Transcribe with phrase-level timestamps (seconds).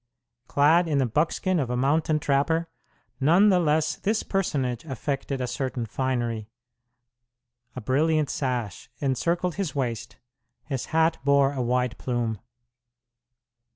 [0.47, 2.67] Clad in the buckskin of a mountain trapper,
[3.19, 6.49] none the less this personage affected a certain finery.
[7.75, 10.15] A brilliant sash encircled his waist,
[10.65, 12.39] his hat bore a wide plume.